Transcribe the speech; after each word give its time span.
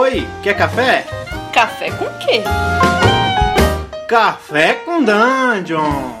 Oi, 0.00 0.24
quer 0.44 0.56
café? 0.56 1.04
Café 1.52 1.90
com 1.90 2.04
quê? 2.20 2.44
Café 4.06 4.74
com 4.74 5.02
Dungeon! 5.02 6.12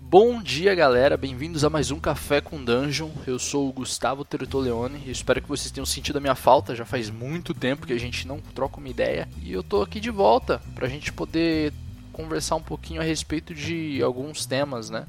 Bom 0.00 0.42
dia, 0.42 0.74
galera. 0.74 1.16
Bem-vindos 1.16 1.62
a 1.62 1.70
mais 1.70 1.92
um 1.92 2.00
Café 2.00 2.40
com 2.40 2.64
Dungeon. 2.64 3.10
Eu 3.28 3.38
sou 3.38 3.68
o 3.68 3.72
Gustavo 3.72 4.24
Tertoleone 4.24 5.00
e 5.06 5.12
espero 5.12 5.40
que 5.40 5.48
vocês 5.48 5.70
tenham 5.70 5.86
sentido 5.86 6.16
a 6.16 6.20
minha 6.20 6.34
falta. 6.34 6.74
Já 6.74 6.84
faz 6.84 7.10
muito 7.10 7.54
tempo 7.54 7.86
que 7.86 7.92
a 7.92 8.00
gente 8.00 8.26
não 8.26 8.40
troca 8.40 8.78
uma 8.78 8.88
ideia 8.88 9.28
e 9.40 9.52
eu 9.52 9.62
tô 9.62 9.82
aqui 9.82 10.00
de 10.00 10.10
volta 10.10 10.60
pra 10.74 10.88
gente 10.88 11.12
poder 11.12 11.72
conversar 12.12 12.56
um 12.56 12.62
pouquinho 12.62 13.00
a 13.00 13.04
respeito 13.04 13.54
de 13.54 14.02
alguns 14.02 14.44
temas, 14.44 14.90
né? 14.90 15.06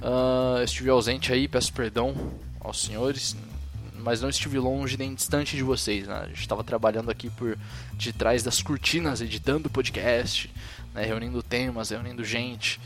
Uh, 0.00 0.62
estive 0.64 0.88
ausente 0.88 1.32
aí, 1.32 1.46
peço 1.46 1.72
perdão 1.72 2.14
aos 2.58 2.82
senhores, 2.82 3.36
mas 3.98 4.20
não 4.20 4.30
estive 4.30 4.58
longe 4.58 4.96
nem 4.96 5.14
distante 5.14 5.56
de 5.56 5.62
vocês, 5.62 6.06
né? 6.06 6.20
A 6.24 6.28
gente 6.28 6.40
estava 6.40 6.64
trabalhando 6.64 7.10
aqui 7.10 7.28
por 7.28 7.58
de 7.92 8.12
trás 8.12 8.42
das 8.42 8.62
cortinas, 8.62 9.20
editando 9.20 9.68
o 9.68 9.70
podcast, 9.70 10.50
né? 10.94 11.04
reunindo 11.04 11.42
temas, 11.42 11.90
reunindo 11.90 12.24
gente. 12.24 12.80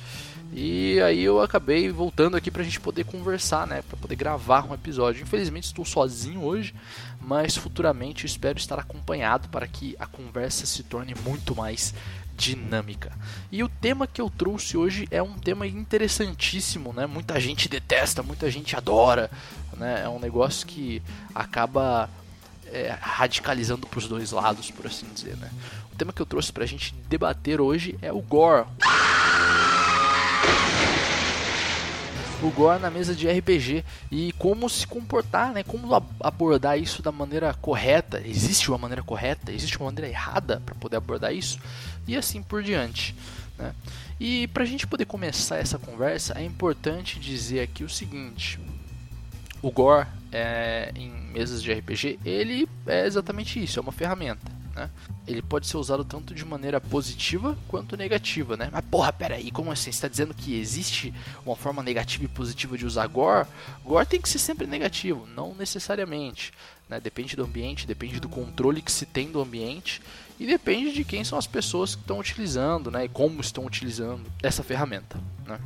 E 0.52 1.00
aí 1.00 1.22
eu 1.22 1.40
acabei 1.40 1.90
voltando 1.90 2.36
aqui 2.36 2.50
pra 2.50 2.62
gente 2.62 2.78
poder 2.80 3.04
conversar, 3.04 3.66
né? 3.66 3.82
Pra 3.82 3.96
poder 3.96 4.14
gravar 4.16 4.68
um 4.68 4.74
episódio. 4.74 5.22
Infelizmente 5.22 5.64
estou 5.64 5.84
sozinho 5.84 6.42
hoje, 6.42 6.74
mas 7.20 7.56
futuramente 7.56 8.26
espero 8.26 8.58
estar 8.58 8.78
acompanhado 8.78 9.48
para 9.48 9.66
que 9.66 9.96
a 9.98 10.06
conversa 10.06 10.66
se 10.66 10.82
torne 10.82 11.14
muito 11.24 11.56
mais 11.56 11.94
dinâmica. 12.36 13.12
E 13.50 13.62
o 13.62 13.68
tema 13.68 14.06
que 14.06 14.20
eu 14.20 14.28
trouxe 14.28 14.76
hoje 14.76 15.06
é 15.10 15.22
um 15.22 15.34
tema 15.34 15.66
interessantíssimo, 15.66 16.92
né? 16.92 17.06
Muita 17.06 17.38
gente 17.40 17.68
detesta, 17.68 18.22
muita 18.22 18.50
gente 18.50 18.76
adora, 18.76 19.30
né? 19.76 20.02
É 20.04 20.08
um 20.08 20.18
negócio 20.18 20.66
que 20.66 21.02
acaba 21.34 22.10
é, 22.66 22.96
radicalizando 23.00 23.86
para 23.86 23.98
os 23.98 24.08
dois 24.08 24.32
lados, 24.32 24.70
por 24.70 24.86
assim 24.86 25.06
dizer, 25.14 25.36
né? 25.36 25.50
O 25.92 25.96
tema 25.96 26.12
que 26.12 26.20
eu 26.20 26.26
trouxe 26.26 26.52
para 26.52 26.64
a 26.64 26.66
gente 26.66 26.92
debater 27.08 27.60
hoje 27.60 27.96
é 28.02 28.12
o 28.12 28.20
gore. 28.20 28.66
O 32.42 32.50
gore 32.50 32.80
na 32.80 32.90
mesa 32.90 33.14
de 33.14 33.28
RPG 33.28 33.84
e 34.10 34.32
como 34.32 34.68
se 34.68 34.86
comportar, 34.86 35.52
né? 35.52 35.62
Como 35.62 35.88
abordar 36.20 36.78
isso 36.78 37.02
da 37.02 37.12
maneira 37.12 37.54
correta? 37.54 38.20
Existe 38.24 38.68
uma 38.70 38.78
maneira 38.78 39.02
correta? 39.02 39.52
Existe 39.52 39.78
uma 39.78 39.86
maneira 39.86 40.08
errada 40.08 40.60
para 40.64 40.74
poder 40.74 40.96
abordar 40.96 41.32
isso? 41.32 41.58
E 42.06 42.16
assim 42.16 42.42
por 42.42 42.62
diante. 42.62 43.14
Né? 43.58 43.74
E 44.18 44.46
para 44.48 44.62
a 44.62 44.66
gente 44.66 44.86
poder 44.86 45.04
começar 45.04 45.56
essa 45.56 45.78
conversa, 45.78 46.38
é 46.38 46.44
importante 46.44 47.18
dizer 47.18 47.60
aqui 47.60 47.84
o 47.84 47.88
seguinte: 47.88 48.60
o 49.62 49.70
gore 49.70 50.06
é, 50.30 50.92
em 50.94 51.10
mesas 51.32 51.62
de 51.62 51.72
RPG 51.72 52.18
ele 52.24 52.68
é 52.86 53.06
exatamente 53.06 53.62
isso, 53.62 53.78
é 53.78 53.82
uma 53.82 53.92
ferramenta. 53.92 54.53
Né? 54.74 54.90
Ele 55.26 55.40
pode 55.40 55.66
ser 55.66 55.76
usado 55.76 56.04
tanto 56.04 56.34
de 56.34 56.44
maneira 56.44 56.80
positiva 56.80 57.56
quanto 57.68 57.96
negativa, 57.96 58.56
né? 58.56 58.68
Mas 58.72 58.84
porra, 58.84 59.12
pera 59.12 59.36
aí, 59.36 59.50
como 59.50 59.70
assim? 59.70 59.84
Você 59.84 59.90
está 59.90 60.08
dizendo 60.08 60.34
que 60.34 60.58
existe 60.58 61.14
uma 61.46 61.54
forma 61.54 61.82
negativa 61.82 62.24
e 62.24 62.28
positiva 62.28 62.76
de 62.76 62.84
usar 62.84 63.06
gore? 63.06 63.46
Gore 63.84 64.06
tem 64.06 64.20
que 64.20 64.28
ser 64.28 64.38
sempre 64.38 64.66
negativo, 64.66 65.26
não 65.34 65.54
necessariamente. 65.54 66.52
Né? 66.88 67.00
Depende 67.00 67.36
do 67.36 67.44
ambiente, 67.44 67.86
depende 67.86 68.18
do 68.18 68.28
controle 68.28 68.82
que 68.82 68.90
se 68.90 69.06
tem 69.06 69.30
do 69.30 69.40
ambiente 69.40 70.02
e 70.38 70.46
depende 70.46 70.92
de 70.92 71.04
quem 71.04 71.22
são 71.22 71.38
as 71.38 71.46
pessoas 71.46 71.94
que 71.94 72.00
estão 72.00 72.18
utilizando, 72.18 72.90
né? 72.90 73.04
E 73.04 73.08
como 73.08 73.40
estão 73.40 73.64
utilizando 73.64 74.24
essa 74.42 74.64
ferramenta, 74.64 75.18
né? 75.46 75.58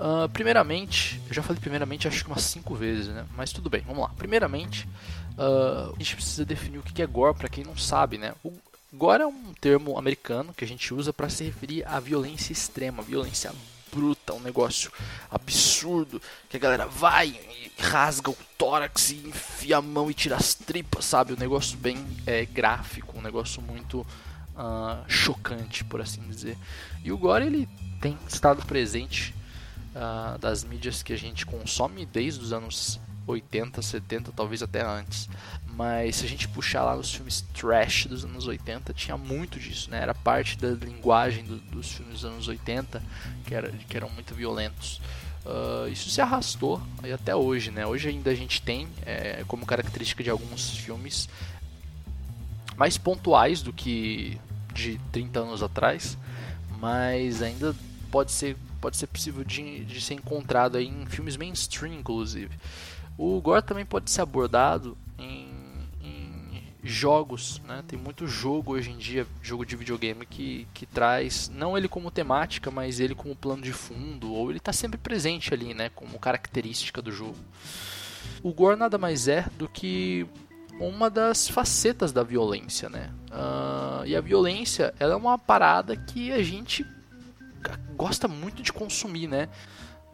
Uh, 0.00 0.26
primeiramente, 0.30 1.20
eu 1.28 1.34
já 1.34 1.42
falei 1.42 1.60
primeiramente 1.60 2.08
acho 2.08 2.24
que 2.24 2.30
umas 2.30 2.42
5 2.44 2.74
vezes, 2.74 3.08
né? 3.08 3.26
Mas 3.36 3.52
tudo 3.52 3.68
bem, 3.68 3.82
vamos 3.82 4.00
lá. 4.00 4.08
Primeiramente, 4.16 4.88
uh, 5.36 5.94
a 5.94 5.98
gente 5.98 6.16
precisa 6.16 6.42
definir 6.42 6.78
o 6.78 6.82
que 6.82 7.02
é 7.02 7.06
gore 7.06 7.36
para 7.36 7.50
quem 7.50 7.64
não 7.64 7.76
sabe, 7.76 8.16
né? 8.16 8.32
O 8.42 8.50
gore 8.90 9.22
é 9.22 9.26
um 9.26 9.52
termo 9.60 9.98
americano 9.98 10.54
que 10.54 10.64
a 10.64 10.66
gente 10.66 10.94
usa 10.94 11.12
para 11.12 11.28
se 11.28 11.44
referir 11.44 11.86
à 11.86 12.00
violência 12.00 12.50
extrema, 12.50 13.02
violência 13.02 13.52
bruta, 13.92 14.32
um 14.32 14.40
negócio 14.40 14.90
absurdo, 15.30 16.22
que 16.48 16.56
a 16.56 16.60
galera 16.60 16.86
vai 16.86 17.28
e 17.28 17.82
rasga 17.82 18.30
o 18.30 18.36
tórax 18.56 19.10
e 19.10 19.16
enfia 19.16 19.76
a 19.76 19.82
mão 19.82 20.10
e 20.10 20.14
tira 20.14 20.36
as 20.36 20.54
tripas, 20.54 21.04
sabe? 21.04 21.34
Um 21.34 21.36
negócio 21.36 21.76
bem 21.76 22.06
é, 22.26 22.46
gráfico, 22.46 23.18
um 23.18 23.22
negócio 23.22 23.60
muito 23.60 24.00
uh, 24.00 25.04
chocante, 25.06 25.84
por 25.84 26.00
assim 26.00 26.22
dizer. 26.22 26.56
E 27.04 27.12
o 27.12 27.18
gore 27.18 27.44
ele 27.44 27.68
tem 28.00 28.16
estado 28.26 28.64
presente 28.64 29.34
uh, 29.94 30.38
das 30.38 30.64
mídias 30.64 31.02
que 31.02 31.12
a 31.12 31.18
gente 31.18 31.46
consome 31.46 32.06
desde 32.06 32.40
os 32.40 32.52
anos 32.52 33.00
80, 33.26 33.80
70, 33.80 34.32
talvez 34.32 34.62
até 34.62 34.82
antes. 34.82 35.28
Mas 35.76 36.16
se 36.16 36.24
a 36.24 36.28
gente 36.28 36.48
puxar 36.48 36.82
lá 36.82 36.96
os 36.96 37.12
filmes 37.14 37.42
trash 37.54 38.06
dos 38.06 38.24
anos 38.24 38.46
80, 38.46 38.92
tinha 38.92 39.16
muito 39.16 39.58
disso, 39.58 39.90
né? 39.90 40.00
Era 40.02 40.14
parte 40.14 40.58
da 40.58 40.70
linguagem 40.70 41.44
do, 41.44 41.56
dos 41.56 41.92
filmes 41.92 42.14
dos 42.14 42.24
anos 42.24 42.48
80, 42.48 43.02
que, 43.46 43.54
era, 43.54 43.70
que 43.70 43.96
eram 43.96 44.10
muito 44.10 44.34
violentos. 44.34 45.00
Uh, 45.44 45.88
isso 45.88 46.10
se 46.10 46.20
arrastou 46.20 46.82
e 47.02 47.10
até 47.10 47.34
hoje, 47.34 47.70
né? 47.70 47.86
Hoje 47.86 48.08
ainda 48.08 48.30
a 48.30 48.34
gente 48.34 48.60
tem 48.60 48.86
é, 49.06 49.42
como 49.46 49.64
característica 49.64 50.22
de 50.22 50.28
alguns 50.28 50.76
filmes 50.76 51.28
mais 52.76 52.98
pontuais 52.98 53.62
do 53.62 53.72
que 53.72 54.38
de 54.74 54.98
30 55.12 55.40
anos 55.40 55.62
atrás, 55.62 56.18
mas 56.78 57.42
ainda 57.42 57.74
pode 58.10 58.32
ser, 58.32 58.56
pode 58.80 58.96
ser 58.96 59.06
possível 59.06 59.44
de, 59.44 59.84
de 59.84 60.00
ser 60.00 60.14
encontrado 60.14 60.78
em 60.78 61.06
filmes 61.06 61.36
mainstream, 61.36 61.94
inclusive. 61.94 62.50
O 63.18 63.40
gore 63.40 63.62
também 63.62 63.84
pode 63.84 64.10
ser 64.10 64.22
abordado 64.22 64.96
em, 65.18 65.48
em 66.02 66.62
jogos, 66.82 67.60
né? 67.66 67.84
Tem 67.86 67.98
muito 67.98 68.26
jogo 68.26 68.72
hoje 68.72 68.90
em 68.90 68.96
dia, 68.96 69.26
jogo 69.42 69.66
de 69.66 69.76
videogame 69.76 70.24
que, 70.24 70.66
que 70.72 70.86
traz 70.86 71.50
não 71.54 71.76
ele 71.76 71.88
como 71.88 72.10
temática, 72.10 72.70
mas 72.70 72.98
ele 72.98 73.14
como 73.14 73.36
plano 73.36 73.62
de 73.62 73.72
fundo, 73.72 74.32
ou 74.32 74.50
ele 74.50 74.58
está 74.58 74.72
sempre 74.72 74.98
presente 74.98 75.52
ali, 75.52 75.74
né? 75.74 75.90
Como 75.94 76.18
característica 76.18 77.02
do 77.02 77.12
jogo. 77.12 77.36
O 78.42 78.52
gore 78.52 78.76
nada 78.76 78.96
mais 78.96 79.28
é 79.28 79.46
do 79.58 79.68
que 79.68 80.26
uma 80.78 81.10
das 81.10 81.46
facetas 81.46 82.10
da 82.10 82.22
violência, 82.22 82.88
né? 82.88 83.10
Uh, 83.30 84.06
e 84.06 84.16
a 84.16 84.20
violência, 84.20 84.94
ela 84.98 85.12
é 85.12 85.16
uma 85.16 85.38
parada 85.38 85.94
que 85.94 86.32
a 86.32 86.42
gente 86.42 86.86
gosta 88.00 88.26
muito 88.26 88.62
de 88.62 88.72
consumir, 88.72 89.28
né? 89.28 89.50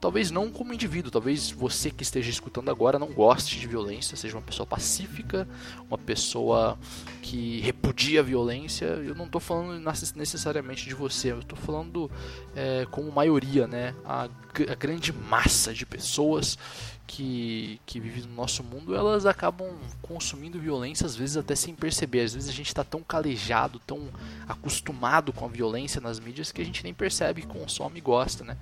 Talvez 0.01 0.31
não 0.31 0.51
como 0.51 0.75
indivíduo, 0.75 1.11
talvez 1.11 1.53
você 1.53 1.89
que 1.89 2.03
esteja 2.03 2.29
escutando 2.29 2.69
agora 2.69 2.99
não 2.99 3.07
goste 3.07 3.59
de 3.59 3.67
violência, 3.67 4.17
seja 4.17 4.37
uma 4.37 4.43
pessoa 4.43 4.67
pacífica, 4.67 5.49
uma 5.89 5.97
pessoa 5.97 6.77
que 7.23 7.61
repudia 7.61 8.21
a 8.21 8.23
violência. 8.25 8.87
Eu 8.87 9.15
não 9.15 9.27
estou 9.27 9.41
falando 9.41 9.81
necessariamente 10.17 10.85
de 10.85 10.95
você, 10.95 11.31
eu 11.31 11.39
estou 11.39 11.57
falando 11.57 12.11
é, 12.57 12.87
como 12.91 13.11
maioria, 13.13 13.69
né? 13.69 13.95
A, 14.05 14.25
a 14.25 14.75
grande 14.75 15.13
massa 15.13 15.73
de 15.73 15.87
pessoas 15.87 16.59
que, 17.07 17.81
que 17.87 18.01
vive 18.01 18.23
no 18.23 18.35
nosso 18.35 18.63
mundo, 18.65 18.95
elas 18.95 19.27
acabam 19.27 19.69
consumindo 20.03 20.59
violência, 20.59 21.07
às 21.07 21.15
vezes 21.15 21.37
até 21.37 21.55
sem 21.55 21.75
perceber. 21.75 22.23
Às 22.23 22.35
vezes 22.35 22.49
a 22.49 22.53
gente 22.53 22.67
está 22.67 22.83
tão 22.83 23.03
calejado, 23.03 23.81
tão 23.87 24.09
acostumado 24.49 25.33
com 25.33 25.45
a 25.45 25.49
violência 25.49 26.01
nas 26.01 26.19
mídias 26.19 26.51
que 26.51 26.61
a 26.61 26.65
gente 26.65 26.83
nem 26.83 26.93
percebe 26.93 27.43
consome 27.43 27.99
e 27.99 28.01
gosta, 28.01 28.45
né? 28.45 28.57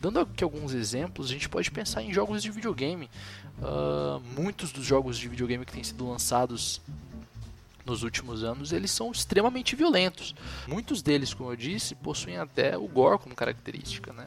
Dando 0.00 0.20
aqui 0.20 0.44
alguns 0.44 0.72
exemplos, 0.72 1.28
a 1.28 1.32
gente 1.32 1.48
pode 1.48 1.70
pensar 1.70 2.02
em 2.02 2.12
jogos 2.12 2.42
de 2.42 2.50
videogame. 2.50 3.10
Uh, 3.58 4.20
muitos 4.40 4.70
dos 4.70 4.84
jogos 4.84 5.18
de 5.18 5.28
videogame 5.28 5.66
que 5.66 5.72
têm 5.72 5.82
sido 5.82 6.08
lançados 6.08 6.80
nos 7.84 8.02
últimos 8.02 8.44
anos, 8.44 8.72
eles 8.72 8.90
são 8.90 9.10
extremamente 9.10 9.74
violentos. 9.74 10.34
Muitos 10.66 11.02
deles, 11.02 11.32
como 11.34 11.50
eu 11.50 11.56
disse, 11.56 11.94
possuem 11.94 12.36
até 12.36 12.76
o 12.76 12.86
gore 12.86 13.18
como 13.18 13.34
característica, 13.34 14.12
né? 14.12 14.26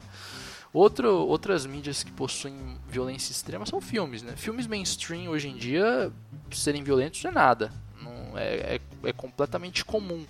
Outro, 0.74 1.10
outras 1.28 1.66
mídias 1.66 2.02
que 2.02 2.12
possuem 2.12 2.56
violência 2.88 3.32
extrema 3.32 3.66
são 3.66 3.82
filmes, 3.82 4.24
né? 4.24 4.34
Filmes 4.38 4.68
mainstream 4.68 5.30
hoje 5.30 5.50
em 5.50 5.58
dia 5.58 6.12
serem 6.50 6.82
violentos 6.82 7.24
é 7.26 7.32
nada, 7.32 7.72
não 8.02 8.38
é, 8.38 8.76
é, 8.76 8.82
é 9.04 9.14
completamente 9.14 9.84
comum. 9.84 10.26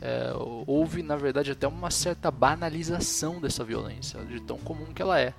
É, 0.00 0.32
houve, 0.66 1.02
na 1.02 1.16
verdade, 1.16 1.52
até 1.52 1.66
uma 1.68 1.90
certa 1.90 2.30
banalização 2.30 3.40
dessa 3.40 3.64
violência, 3.64 4.20
de 4.24 4.40
tão 4.40 4.58
comum 4.58 4.86
que 4.86 5.00
ela 5.00 5.20
é. 5.20 5.32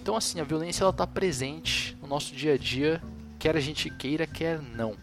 Então, 0.00 0.16
assim, 0.16 0.38
a 0.38 0.44
violência 0.44 0.84
ela 0.84 0.90
está 0.90 1.06
presente 1.06 1.96
no 2.00 2.06
nosso 2.06 2.34
dia 2.34 2.54
a 2.54 2.58
dia, 2.58 3.02
quer 3.38 3.56
a 3.56 3.60
gente 3.60 3.90
queira, 3.90 4.26
quer 4.26 4.60
não. 4.60 4.94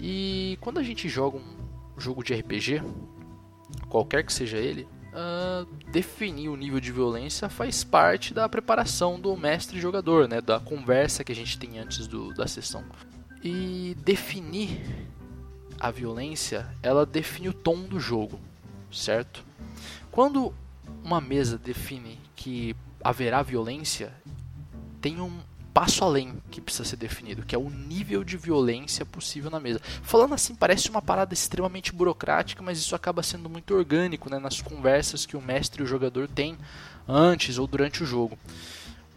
E 0.00 0.58
quando 0.60 0.78
a 0.78 0.82
gente 0.82 1.08
joga 1.08 1.36
um 1.36 2.00
jogo 2.00 2.24
de 2.24 2.34
RPG, 2.34 2.82
qualquer 3.88 4.24
que 4.24 4.32
seja 4.32 4.56
ele, 4.56 4.88
uh, 5.14 5.64
definir 5.90 6.48
o 6.48 6.56
nível 6.56 6.80
de 6.80 6.92
violência 6.92 7.48
faz 7.48 7.84
parte 7.84 8.34
da 8.34 8.48
preparação 8.48 9.18
do 9.18 9.36
mestre 9.36 9.80
jogador, 9.80 10.28
né, 10.28 10.40
da 10.40 10.58
conversa 10.58 11.24
que 11.24 11.32
a 11.32 11.34
gente 11.34 11.58
tem 11.58 11.78
antes 11.78 12.06
do, 12.06 12.34
da 12.34 12.46
sessão. 12.46 12.84
E 13.42 13.96
definir 14.04 14.80
a 15.78 15.90
violência, 15.90 16.66
ela 16.82 17.06
define 17.06 17.48
o 17.48 17.52
tom 17.52 17.82
do 17.82 18.00
jogo, 18.00 18.40
certo? 18.90 19.44
Quando 20.10 20.52
uma 21.02 21.20
mesa 21.20 21.58
define 21.58 22.18
que 22.34 22.74
haverá 23.02 23.42
violência, 23.42 24.12
tem 25.00 25.20
um 25.20 25.40
passo 25.74 26.04
além 26.04 26.40
que 26.52 26.60
precisa 26.60 26.84
ser 26.84 26.96
definido, 26.96 27.44
que 27.44 27.54
é 27.54 27.58
o 27.58 27.68
nível 27.68 28.22
de 28.22 28.36
violência 28.36 29.04
possível 29.04 29.50
na 29.50 29.58
mesa. 29.58 29.80
Falando 30.02 30.32
assim, 30.32 30.54
parece 30.54 30.88
uma 30.88 31.02
parada 31.02 31.34
extremamente 31.34 31.92
burocrática, 31.92 32.62
mas 32.62 32.78
isso 32.78 32.94
acaba 32.94 33.24
sendo 33.24 33.50
muito 33.50 33.74
orgânico 33.74 34.30
né, 34.30 34.38
nas 34.38 34.60
conversas 34.60 35.26
que 35.26 35.36
o 35.36 35.42
mestre 35.42 35.82
e 35.82 35.84
o 35.84 35.86
jogador 35.86 36.28
têm 36.28 36.56
antes 37.08 37.58
ou 37.58 37.66
durante 37.66 38.04
o 38.04 38.06
jogo. 38.06 38.38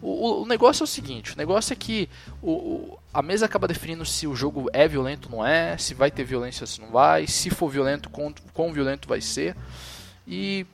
O, 0.02 0.46
negócio 0.46 0.84
é 0.84 0.86
o 0.86 0.88
seguinte: 0.88 1.34
o 1.34 1.38
negócio 1.38 1.74
é 1.74 1.76
que 1.76 2.08
o, 2.42 2.52
o, 2.52 3.00
a 3.12 3.22
mesa 3.22 3.46
acaba 3.46 3.68
definindo 3.68 4.06
se 4.06 4.28
o 4.28 4.36
jogo 4.36 4.70
é 4.72 4.88
violento 4.88 5.28
ou 5.32 5.38
não 5.38 5.46
é, 5.46 5.76
se 5.78 5.96
vai 5.96 6.12
ter 6.12 6.24
violência 6.24 6.64
ou 6.64 6.68
se 6.68 6.80
não 6.80 6.90
vai, 6.90 7.26
se 7.26 7.50
for 7.50 7.68
violento, 7.68 8.10
quão, 8.10 8.34
quão 8.54 8.72
violento 8.72 9.08
vai 9.08 9.22
ser. 9.22 9.56
E 10.28 10.68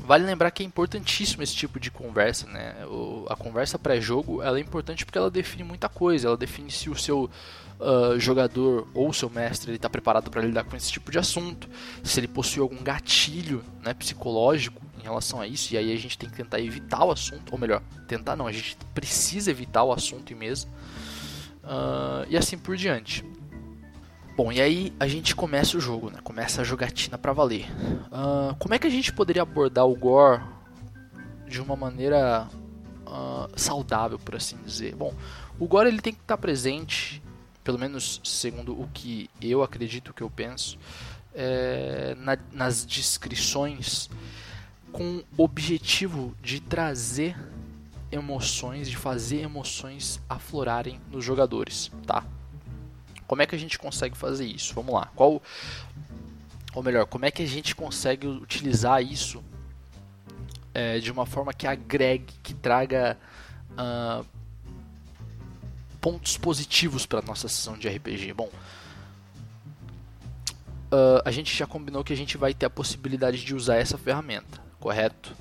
Vale 0.00 0.24
lembrar 0.24 0.50
que 0.50 0.62
é 0.62 0.66
importantíssimo 0.66 1.42
esse 1.42 1.54
tipo 1.54 1.78
de 1.78 1.90
conversa, 1.90 2.46
né? 2.46 2.74
O, 2.86 3.26
a 3.28 3.36
conversa 3.36 3.78
pré-jogo 3.78 4.42
ela 4.42 4.58
é 4.58 4.60
importante 4.60 5.04
porque 5.04 5.18
ela 5.18 5.30
define 5.30 5.62
muita 5.62 5.88
coisa. 5.88 6.28
Ela 6.28 6.36
define 6.36 6.70
se 6.70 6.90
o 6.90 6.96
seu 6.96 7.30
uh, 7.78 8.18
jogador 8.18 8.88
ou 8.94 9.10
o 9.10 9.14
seu 9.14 9.30
mestre 9.30 9.72
está 9.72 9.88
preparado 9.88 10.30
para 10.30 10.42
lidar 10.42 10.64
com 10.64 10.76
esse 10.76 10.90
tipo 10.90 11.10
de 11.10 11.18
assunto, 11.18 11.68
se 12.02 12.18
ele 12.18 12.28
possui 12.28 12.60
algum 12.60 12.82
gatilho 12.82 13.64
né, 13.82 13.94
psicológico 13.94 14.82
em 14.98 15.02
relação 15.02 15.40
a 15.40 15.46
isso. 15.46 15.74
E 15.74 15.78
aí 15.78 15.92
a 15.92 15.96
gente 15.96 16.18
tem 16.18 16.28
que 16.28 16.36
tentar 16.36 16.60
evitar 16.60 17.04
o 17.04 17.10
assunto, 17.10 17.52
ou 17.52 17.58
melhor, 17.58 17.82
tentar 18.08 18.34
não, 18.34 18.46
a 18.46 18.52
gente 18.52 18.76
precisa 18.94 19.50
evitar 19.50 19.84
o 19.84 19.92
assunto 19.92 20.32
em. 20.32 20.66
Uh, 21.62 22.26
e 22.28 22.36
assim 22.36 22.58
por 22.58 22.76
diante. 22.76 23.24
Bom, 24.34 24.50
e 24.50 24.62
aí 24.62 24.92
a 24.98 25.06
gente 25.06 25.36
começa 25.36 25.76
o 25.76 25.80
jogo, 25.80 26.10
né? 26.10 26.18
Começa 26.24 26.62
a 26.62 26.64
jogatina 26.64 27.18
para 27.18 27.34
valer. 27.34 27.70
Uh, 28.06 28.54
como 28.58 28.72
é 28.72 28.78
que 28.78 28.86
a 28.86 28.90
gente 28.90 29.12
poderia 29.12 29.42
abordar 29.42 29.86
o 29.86 29.94
gore 29.94 30.42
de 31.46 31.60
uma 31.60 31.76
maneira 31.76 32.48
uh, 33.06 33.48
saudável, 33.54 34.18
por 34.18 34.34
assim 34.34 34.56
dizer? 34.64 34.94
Bom, 34.94 35.14
o 35.58 35.66
gore 35.66 35.88
ele 35.88 36.00
tem 36.00 36.14
que 36.14 36.20
estar 36.20 36.38
presente, 36.38 37.22
pelo 37.62 37.78
menos 37.78 38.22
segundo 38.24 38.72
o 38.72 38.88
que 38.94 39.28
eu 39.40 39.62
acredito, 39.62 40.14
que 40.14 40.22
eu 40.22 40.30
penso, 40.30 40.78
é, 41.34 42.14
na, 42.18 42.38
nas 42.52 42.86
descrições, 42.86 44.08
com 44.90 45.22
o 45.36 45.44
objetivo 45.44 46.34
de 46.42 46.58
trazer 46.58 47.36
emoções, 48.10 48.88
de 48.88 48.96
fazer 48.96 49.42
emoções 49.42 50.22
aflorarem 50.26 50.98
nos 51.10 51.22
jogadores, 51.22 51.92
tá? 52.06 52.24
Como 53.32 53.40
é 53.40 53.46
que 53.46 53.54
a 53.54 53.58
gente 53.58 53.78
consegue 53.78 54.14
fazer 54.14 54.44
isso? 54.44 54.74
Vamos 54.74 54.92
lá. 54.92 55.10
Qual 55.16 55.40
ou 56.74 56.82
melhor, 56.82 57.06
como 57.06 57.24
é 57.24 57.30
que 57.30 57.42
a 57.42 57.46
gente 57.46 57.74
consegue 57.74 58.26
utilizar 58.26 59.02
isso 59.02 59.42
é, 60.74 60.98
de 60.98 61.10
uma 61.10 61.24
forma 61.24 61.54
que 61.54 61.66
agregue, 61.66 62.30
que 62.42 62.52
traga 62.52 63.16
uh, 63.70 64.22
pontos 65.98 66.36
positivos 66.36 67.06
para 67.06 67.22
nossa 67.22 67.48
sessão 67.48 67.78
de 67.78 67.88
RPG? 67.88 68.34
Bom, 68.34 68.50
uh, 70.92 71.22
a 71.24 71.30
gente 71.30 71.56
já 71.56 71.66
combinou 71.66 72.04
que 72.04 72.12
a 72.12 72.16
gente 72.16 72.36
vai 72.36 72.52
ter 72.52 72.66
a 72.66 72.70
possibilidade 72.70 73.42
de 73.42 73.54
usar 73.54 73.76
essa 73.76 73.96
ferramenta, 73.96 74.60
correto? 74.78 75.34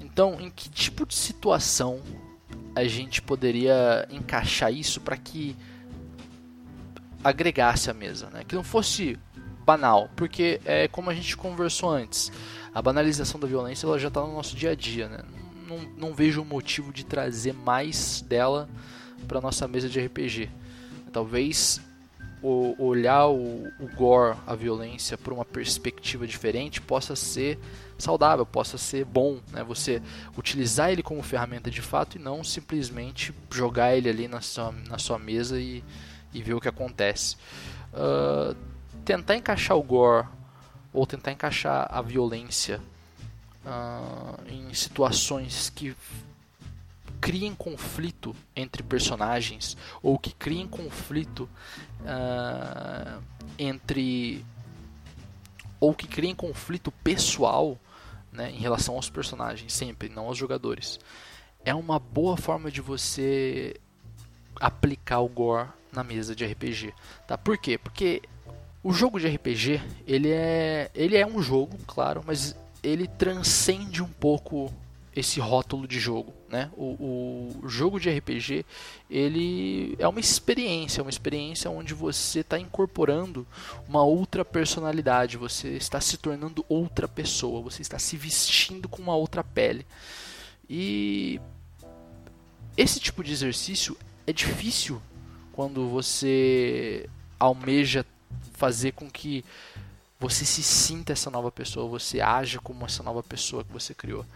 Então, 0.00 0.40
em 0.40 0.48
que 0.48 0.70
tipo 0.70 1.04
de 1.04 1.14
situação 1.14 2.00
a 2.74 2.84
gente 2.84 3.20
poderia 3.20 4.08
encaixar 4.10 4.72
isso 4.72 4.98
para 4.98 5.18
que 5.18 5.54
agregasse 7.24 7.90
à 7.90 7.94
mesa, 7.94 8.28
né? 8.30 8.44
que 8.46 8.54
não 8.54 8.62
fosse 8.62 9.18
banal, 9.64 10.10
porque 10.14 10.60
é 10.64 10.86
como 10.86 11.08
a 11.08 11.14
gente 11.14 11.36
conversou 11.36 11.90
antes, 11.90 12.30
a 12.74 12.82
banalização 12.82 13.40
da 13.40 13.46
violência 13.46 13.86
ela 13.86 13.98
já 13.98 14.08
está 14.08 14.20
no 14.20 14.34
nosso 14.34 14.54
dia 14.54 14.72
a 14.72 14.74
dia, 14.74 15.08
né? 15.08 15.20
não, 15.66 16.08
não 16.08 16.14
vejo 16.14 16.42
um 16.42 16.44
motivo 16.44 16.92
de 16.92 17.04
trazer 17.04 17.52
mais 17.52 18.20
dela 18.20 18.68
para 19.26 19.40
nossa 19.40 19.66
mesa 19.66 19.88
de 19.88 20.00
RPG. 20.00 20.50
Talvez 21.12 21.80
o, 22.42 22.74
olhar 22.78 23.28
o, 23.28 23.66
o 23.80 23.88
gore, 23.94 24.36
a 24.46 24.54
violência, 24.54 25.16
por 25.16 25.32
uma 25.32 25.44
perspectiva 25.44 26.26
diferente 26.26 26.80
possa 26.80 27.16
ser 27.16 27.58
saudável, 27.96 28.44
possa 28.44 28.76
ser 28.76 29.04
bom, 29.04 29.40
né? 29.50 29.64
Você 29.64 30.02
utilizar 30.36 30.90
ele 30.90 31.02
como 31.02 31.22
ferramenta 31.22 31.70
de 31.70 31.80
fato 31.80 32.16
e 32.16 32.20
não 32.20 32.44
simplesmente 32.44 33.32
jogar 33.50 33.96
ele 33.96 34.08
ali 34.08 34.28
na 34.28 34.40
sua, 34.40 34.72
na 34.88 34.98
sua 34.98 35.18
mesa 35.18 35.58
e, 35.58 35.82
e 36.34 36.42
ver 36.42 36.54
o 36.54 36.60
que 36.60 36.68
acontece. 36.68 37.36
Uh, 37.92 38.54
tentar 39.04 39.36
encaixar 39.36 39.76
o 39.76 39.82
gore 39.82 40.26
ou 40.92 41.06
tentar 41.06 41.32
encaixar 41.32 41.88
a 41.90 42.02
violência 42.02 42.80
uh, 43.64 44.40
em 44.48 44.72
situações 44.74 45.70
que 45.70 45.96
criem 47.20 47.54
conflito 47.54 48.36
entre 48.54 48.82
personagens 48.82 49.76
ou 50.02 50.18
que 50.18 50.32
criem 50.34 50.68
conflito 50.68 51.48
uh, 52.00 53.22
entre 53.58 54.44
ou 55.80 55.94
que 55.94 56.06
criem 56.06 56.34
conflito 56.34 56.90
pessoal 56.90 57.78
né, 58.30 58.50
em 58.50 58.58
relação 58.58 58.96
aos 58.96 59.08
personagens 59.08 59.72
sempre 59.72 60.08
não 60.08 60.26
aos 60.26 60.36
jogadores 60.36 61.00
é 61.64 61.74
uma 61.74 61.98
boa 61.98 62.36
forma 62.36 62.70
de 62.70 62.82
você 62.82 63.80
aplicar 64.60 65.20
o 65.20 65.28
gore 65.28 65.68
na 65.94 66.04
mesa 66.04 66.34
de 66.34 66.44
RPG, 66.44 66.92
tá? 67.26 67.38
Por 67.38 67.56
quê? 67.56 67.78
Porque 67.78 68.22
o 68.82 68.92
jogo 68.92 69.18
de 69.18 69.28
RPG, 69.28 69.80
ele 70.06 70.30
é, 70.30 70.90
ele 70.94 71.16
é 71.16 71.26
um 71.26 71.40
jogo, 71.40 71.78
claro, 71.86 72.22
mas 72.26 72.54
ele 72.82 73.06
transcende 73.06 74.02
um 74.02 74.08
pouco 74.08 74.70
esse 75.16 75.38
rótulo 75.38 75.86
de 75.86 75.98
jogo, 75.98 76.34
né? 76.48 76.70
O, 76.76 77.60
o 77.62 77.68
jogo 77.68 78.00
de 78.00 78.10
RPG, 78.10 78.66
ele 79.08 79.94
é 79.98 80.08
uma 80.08 80.18
experiência, 80.18 81.02
uma 81.02 81.10
experiência 81.10 81.70
onde 81.70 81.94
você 81.94 82.40
está 82.40 82.58
incorporando 82.58 83.46
uma 83.88 84.02
outra 84.02 84.44
personalidade, 84.44 85.36
você 85.36 85.68
está 85.68 86.00
se 86.00 86.18
tornando 86.18 86.64
outra 86.68 87.06
pessoa, 87.06 87.62
você 87.62 87.80
está 87.80 87.98
se 87.98 88.16
vestindo 88.16 88.88
com 88.88 89.00
uma 89.00 89.14
outra 89.14 89.44
pele. 89.44 89.86
E 90.68 91.40
esse 92.76 92.98
tipo 92.98 93.22
de 93.22 93.32
exercício 93.32 93.96
é 94.26 94.32
difícil 94.32 95.00
quando 95.54 95.88
você 95.88 97.08
almeja 97.38 98.04
fazer 98.54 98.92
com 98.92 99.08
que 99.08 99.44
você 100.18 100.44
se 100.44 100.64
sinta 100.64 101.12
essa 101.12 101.30
nova 101.30 101.50
pessoa, 101.52 101.88
você 101.88 102.20
haja 102.20 102.58
como 102.58 102.84
essa 102.84 103.04
nova 103.04 103.22
pessoa 103.22 103.62
que 103.62 103.72
você 103.72 103.94
criou. 103.94 104.26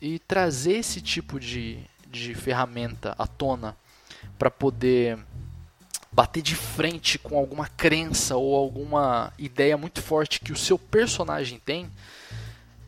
E 0.00 0.18
trazer 0.20 0.78
esse 0.78 1.02
tipo 1.02 1.38
de, 1.38 1.78
de 2.10 2.34
ferramenta 2.34 3.14
à 3.18 3.26
tona 3.26 3.76
para 4.38 4.50
poder 4.50 5.18
bater 6.10 6.42
de 6.42 6.54
frente 6.54 7.18
com 7.18 7.36
alguma 7.36 7.68
crença 7.68 8.36
ou 8.36 8.56
alguma 8.56 9.32
ideia 9.38 9.76
muito 9.76 10.00
forte 10.00 10.40
que 10.40 10.52
o 10.52 10.56
seu 10.56 10.78
personagem 10.78 11.58
tem, 11.58 11.90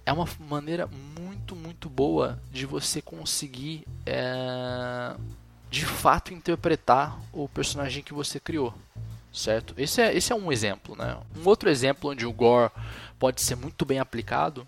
é 0.06 0.12
uma 0.12 0.26
maneira 0.49 0.88
muito, 1.18 1.54
muito 1.54 1.90
boa 1.90 2.40
de 2.50 2.64
você 2.64 3.02
conseguir 3.02 3.84
é, 4.06 5.14
de 5.70 5.86
fato 5.86 6.34
interpretar 6.34 7.18
o 7.32 7.48
personagem 7.48 8.02
que 8.02 8.12
você 8.12 8.40
criou, 8.40 8.74
certo? 9.32 9.72
Esse 9.78 10.02
é, 10.02 10.14
esse 10.14 10.32
é 10.32 10.36
um 10.36 10.50
exemplo, 10.50 10.96
né? 10.96 11.16
Um 11.36 11.48
outro 11.48 11.70
exemplo 11.70 12.10
onde 12.10 12.26
o 12.26 12.32
gore 12.32 12.70
pode 13.18 13.40
ser 13.40 13.54
muito 13.54 13.84
bem 13.84 14.00
aplicado 14.00 14.66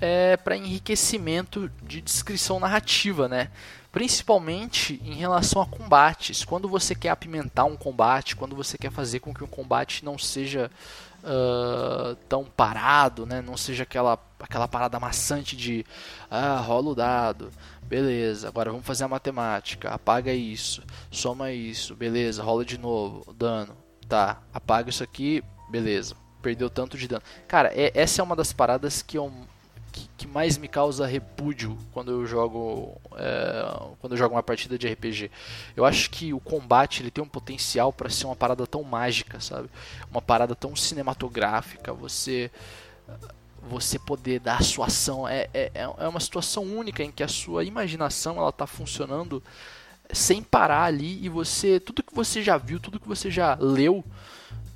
é 0.00 0.36
para 0.36 0.56
enriquecimento 0.56 1.70
de 1.82 2.00
descrição 2.00 2.60
narrativa, 2.60 3.28
né? 3.28 3.50
Principalmente 3.90 5.00
em 5.04 5.14
relação 5.14 5.60
a 5.60 5.66
combates. 5.66 6.44
Quando 6.44 6.68
você 6.68 6.94
quer 6.94 7.10
apimentar 7.10 7.64
um 7.64 7.76
combate, 7.76 8.36
quando 8.36 8.54
você 8.54 8.78
quer 8.78 8.92
fazer 8.92 9.18
com 9.18 9.34
que 9.34 9.42
um 9.42 9.48
combate 9.48 10.04
não 10.04 10.16
seja 10.16 10.70
uh, 11.24 12.14
tão 12.28 12.44
parado, 12.44 13.26
né? 13.26 13.42
Não 13.42 13.56
seja 13.56 13.82
aquela, 13.82 14.16
aquela 14.40 14.66
parada 14.66 14.98
maçante 14.98 15.56
de 15.56 15.84
ah, 16.30 16.56
rola 16.56 16.90
o 16.90 16.94
dado, 16.94 17.50
Beleza, 17.90 18.46
agora 18.46 18.70
vamos 18.70 18.86
fazer 18.86 19.02
a 19.02 19.08
matemática. 19.08 19.90
Apaga 19.90 20.32
isso, 20.32 20.80
soma 21.10 21.50
isso, 21.50 21.96
beleza, 21.96 22.40
rola 22.40 22.64
de 22.64 22.78
novo, 22.78 23.34
dano. 23.34 23.76
Tá, 24.08 24.40
apaga 24.54 24.90
isso 24.90 25.02
aqui, 25.02 25.42
beleza. 25.68 26.14
Perdeu 26.40 26.70
tanto 26.70 26.96
de 26.96 27.08
dano. 27.08 27.22
Cara, 27.48 27.72
é, 27.74 27.90
essa 27.92 28.22
é 28.22 28.24
uma 28.24 28.36
das 28.36 28.52
paradas 28.52 29.02
que, 29.02 29.18
eu, 29.18 29.32
que, 29.90 30.08
que 30.16 30.28
mais 30.28 30.56
me 30.56 30.68
causa 30.68 31.04
repúdio 31.04 31.76
quando 31.92 32.12
eu 32.12 32.24
jogo 32.24 32.96
é, 33.16 33.90
quando 34.00 34.12
eu 34.12 34.16
jogo 34.16 34.36
uma 34.36 34.42
partida 34.42 34.78
de 34.78 34.86
RPG. 34.86 35.28
Eu 35.76 35.84
acho 35.84 36.10
que 36.10 36.32
o 36.32 36.38
combate 36.38 37.02
ele 37.02 37.10
tem 37.10 37.24
um 37.24 37.28
potencial 37.28 37.92
para 37.92 38.08
ser 38.08 38.26
uma 38.26 38.36
parada 38.36 38.68
tão 38.68 38.84
mágica, 38.84 39.40
sabe? 39.40 39.68
Uma 40.08 40.22
parada 40.22 40.54
tão 40.54 40.76
cinematográfica. 40.76 41.92
Você 41.92 42.52
você 43.68 43.98
poder 43.98 44.40
dar 44.40 44.58
a 44.58 44.62
sua 44.62 44.86
ação. 44.86 45.26
É, 45.28 45.48
é, 45.52 45.70
é 45.74 46.08
uma 46.08 46.20
situação 46.20 46.64
única 46.64 47.02
em 47.02 47.10
que 47.10 47.22
a 47.22 47.28
sua 47.28 47.64
imaginação 47.64 48.36
ela 48.36 48.50
está 48.50 48.66
funcionando 48.66 49.42
sem 50.12 50.42
parar 50.42 50.84
ali 50.84 51.24
e 51.24 51.28
você 51.28 51.78
tudo 51.78 52.02
que 52.02 52.14
você 52.14 52.42
já 52.42 52.56
viu, 52.56 52.80
tudo 52.80 52.98
que 52.98 53.06
você 53.06 53.30
já 53.30 53.56
leu 53.60 54.04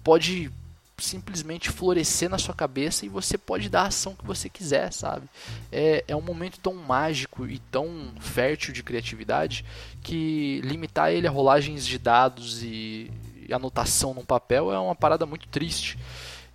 pode 0.02 0.50
simplesmente 0.96 1.70
florescer 1.70 2.30
na 2.30 2.38
sua 2.38 2.54
cabeça 2.54 3.04
e 3.04 3.08
você 3.08 3.36
pode 3.36 3.68
dar 3.68 3.82
a 3.82 3.86
ação 3.86 4.14
que 4.14 4.24
você 4.24 4.48
quiser, 4.48 4.92
sabe? 4.92 5.28
É, 5.72 6.04
é 6.06 6.14
um 6.14 6.20
momento 6.20 6.60
tão 6.60 6.74
mágico 6.74 7.46
e 7.46 7.58
tão 7.58 8.12
fértil 8.20 8.72
de 8.72 8.82
criatividade 8.82 9.64
que 10.02 10.60
limitar 10.62 11.12
ele 11.12 11.26
a 11.26 11.30
rolagens 11.30 11.84
de 11.84 11.98
dados 11.98 12.62
e, 12.62 13.10
e 13.48 13.52
anotação 13.52 14.14
num 14.14 14.24
papel 14.24 14.72
é 14.72 14.78
uma 14.78 14.94
parada 14.94 15.26
muito 15.26 15.48
triste. 15.48 15.98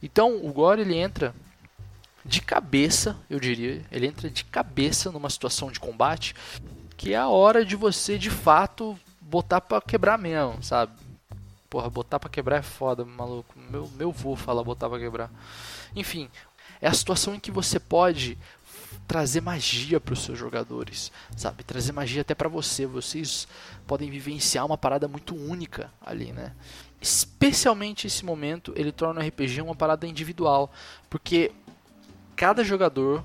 Então 0.01 0.37
o 0.37 0.53
Gore 0.53 0.81
ele 0.81 0.95
entra 0.95 1.35
de 2.25 2.41
cabeça, 2.41 3.17
eu 3.29 3.39
diria, 3.39 3.81
ele 3.91 4.07
entra 4.07 4.29
de 4.29 4.43
cabeça 4.43 5.11
numa 5.11 5.29
situação 5.29 5.71
de 5.71 5.79
combate 5.79 6.35
que 6.99 7.13
é 7.13 7.17
a 7.17 7.29
hora 7.29 7.63
de 7.63 7.77
você 7.77 8.17
de 8.17 8.29
fato 8.29 8.99
botar 9.21 9.61
para 9.61 9.81
quebrar 9.81 10.17
mesmo, 10.17 10.61
sabe? 10.61 10.91
Porra, 11.69 11.89
botar 11.89 12.19
pra 12.19 12.29
quebrar 12.29 12.57
é 12.57 12.61
foda, 12.61 13.05
maluco. 13.05 13.55
Meu, 13.69 13.87
meu 13.95 14.11
vô 14.11 14.35
fala 14.35 14.63
botar 14.65 14.89
pra 14.89 14.99
quebrar. 14.99 15.31
Enfim, 15.95 16.29
é 16.81 16.89
a 16.89 16.93
situação 16.93 17.33
em 17.33 17.39
que 17.39 17.51
você 17.51 17.79
pode 17.79 18.37
trazer 19.07 19.39
magia 19.39 19.99
para 19.99 20.13
os 20.13 20.23
seus 20.23 20.37
jogadores, 20.37 21.11
sabe? 21.37 21.63
Trazer 21.63 21.93
magia 21.93 22.21
até 22.21 22.35
para 22.35 22.49
você. 22.49 22.85
Vocês 22.85 23.47
podem 23.87 24.09
vivenciar 24.09 24.65
uma 24.65 24.77
parada 24.77 25.07
muito 25.07 25.33
única 25.33 25.91
ali, 26.05 26.33
né? 26.33 26.53
Especialmente 27.01 28.07
esse 28.07 28.25
momento, 28.25 28.73
ele 28.75 28.91
torna 28.91 29.21
o 29.21 29.25
RPG 29.25 29.61
uma 29.61 29.75
parada 29.75 30.05
individual, 30.05 30.69
porque 31.09 31.51
cada 32.39 32.63
jogador 32.63 33.21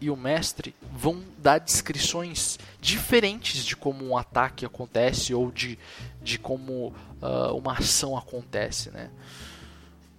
e 0.00 0.08
o 0.08 0.16
mestre 0.16 0.74
vão 0.90 1.22
dar 1.36 1.58
descrições 1.58 2.58
diferentes 2.80 3.62
de 3.62 3.76
como 3.76 4.02
um 4.02 4.16
ataque 4.16 4.64
acontece 4.64 5.34
ou 5.34 5.52
de, 5.52 5.78
de 6.22 6.38
como 6.38 6.94
uh, 7.20 7.54
uma 7.54 7.74
ação 7.74 8.16
acontece, 8.16 8.90
né? 8.90 9.10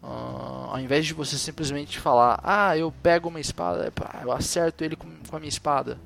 Uh, 0.03 0.69
ao 0.69 0.79
invés 0.79 1.07
de 1.07 1.15
você 1.15 1.35
simplesmente 1.35 1.97
falar, 1.97 2.39
ah, 2.43 2.77
eu 2.77 2.91
pego 3.01 3.27
uma 3.27 3.39
espada, 3.39 3.91
eu 4.21 4.31
acerto 4.31 4.83
ele 4.83 4.95
com, 4.95 5.09
com 5.27 5.35
a 5.35 5.39
minha 5.39 5.49
espada. 5.49 5.97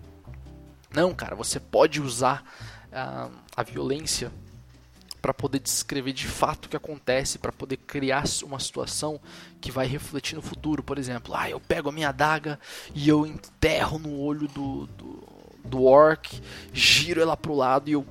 Não, 0.90 1.14
cara, 1.14 1.36
você 1.36 1.60
pode 1.60 2.02
usar 2.02 2.46
uh, 2.94 3.30
a 3.58 3.62
violência 3.62 4.32
para 5.22 5.34
poder 5.34 5.60
descrever 5.60 6.14
de 6.14 6.28
fato 6.28 6.66
o 6.66 6.70
que 6.70 6.76
acontece, 6.76 7.38
para 7.38 7.52
poder 7.52 7.78
criar 7.78 8.24
uma 8.44 8.60
situação 8.60 9.20
que 9.60 9.72
vai 9.72 9.86
refletir 9.86 10.36
no 10.36 10.42
futuro. 10.42 10.82
Por 10.82 10.98
exemplo, 10.98 11.36
ah, 11.36 11.50
eu 11.50 11.60
pego 11.60 11.90
a 11.90 11.92
minha 11.92 12.10
adaga 12.10 12.60
e 12.96 13.08
eu 13.08 13.26
enterro 13.26 14.00
no 14.00 14.20
olho 14.20 14.48
do, 14.48 14.88
do, 14.88 15.24
do 15.64 15.84
orc, 15.84 16.42
giro 16.74 17.22
ela 17.22 17.38
pro 17.38 17.54
lado 17.54 17.90
e 17.90 17.94
eu 17.94 18.06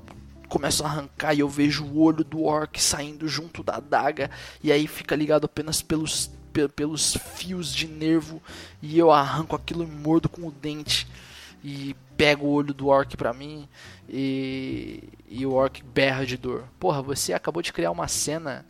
começo 0.48 0.84
a 0.84 0.86
arrancar 0.86 1.34
e 1.34 1.40
eu 1.40 1.48
vejo 1.48 1.84
o 1.84 2.00
olho 2.00 2.24
do 2.24 2.42
orc 2.42 2.80
saindo 2.80 3.28
junto 3.28 3.62
da 3.62 3.76
adaga 3.76 4.30
e 4.62 4.72
aí 4.72 4.86
fica 4.86 5.14
ligado 5.14 5.44
apenas 5.44 5.80
pelos, 5.80 6.30
pelos 6.74 7.16
fios 7.36 7.72
de 7.72 7.86
nervo 7.86 8.42
e 8.82 8.98
eu 8.98 9.10
arranco 9.12 9.54
aquilo 9.54 9.84
e 9.84 9.86
mordo 9.86 10.28
com 10.28 10.46
o 10.46 10.50
dente 10.50 11.06
e 11.62 11.94
pego 12.16 12.46
o 12.46 12.52
olho 12.52 12.74
do 12.74 12.88
orc 12.88 13.16
pra 13.16 13.32
mim 13.32 13.68
e, 14.08 15.02
e 15.28 15.44
o 15.46 15.52
orc 15.52 15.82
berra 15.82 16.24
de 16.24 16.36
dor. 16.36 16.64
Porra, 16.78 17.02
você 17.02 17.32
acabou 17.32 17.62
de 17.62 17.72
criar 17.72 17.90
uma 17.90 18.08
cena 18.08 18.64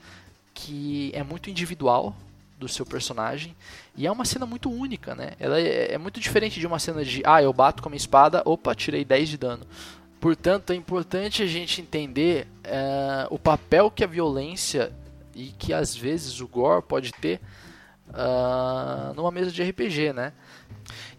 que 0.54 1.10
é 1.14 1.22
muito 1.22 1.50
individual 1.50 2.14
do 2.58 2.68
seu 2.68 2.84
personagem 2.84 3.56
e 3.96 4.06
é 4.06 4.12
uma 4.12 4.24
cena 4.24 4.44
muito 4.44 4.70
única, 4.70 5.14
né? 5.14 5.32
Ela 5.40 5.60
é, 5.60 5.94
é 5.94 5.98
muito 5.98 6.20
diferente 6.20 6.60
de 6.60 6.66
uma 6.66 6.78
cena 6.78 7.04
de 7.04 7.22
ah, 7.24 7.42
eu 7.42 7.52
bato 7.52 7.82
com 7.82 7.88
a 7.88 7.90
minha 7.90 7.96
espada, 7.96 8.42
opa, 8.44 8.74
tirei 8.74 9.04
10 9.04 9.28
de 9.30 9.38
dano. 9.38 9.66
Portanto, 10.20 10.70
é 10.70 10.76
importante 10.76 11.42
a 11.42 11.46
gente 11.46 11.80
entender 11.80 12.46
uh, 12.66 13.34
o 13.34 13.38
papel 13.38 13.90
que 13.90 14.04
a 14.04 14.06
violência 14.06 14.92
e 15.34 15.46
que 15.46 15.72
às 15.72 15.96
vezes 15.96 16.40
o 16.40 16.46
gore 16.46 16.82
pode 16.82 17.10
ter 17.12 17.40
uh, 18.08 19.14
numa 19.14 19.30
mesa 19.30 19.50
de 19.50 19.62
RPG, 19.62 20.12
né? 20.12 20.34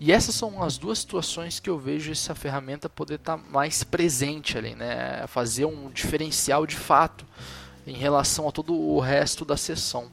E 0.03 0.12
essas 0.12 0.34
são 0.34 0.63
as 0.63 0.79
duas 0.79 0.98
situações 0.98 1.60
que 1.60 1.70
eu 1.70 1.77
vejo 1.77 2.12
essa 2.12 2.34
ferramenta 2.34 2.89
poder 2.89 3.20
estar 3.20 3.38
tá 3.38 3.43
mais 3.51 3.84
presente 3.84 4.58
ali, 4.58 4.74
né? 4.74 5.27
Fazer 5.27 5.65
um 5.65 5.91
diferencial 5.91 6.65
de 6.65 6.75
fato 6.75 7.24
em 7.86 7.93
relação 7.93 8.50
a 8.50 8.51
todo 8.51 8.74
o 8.74 9.00
resto 9.00 9.46
da 9.46 9.55
sessão. 9.55 10.12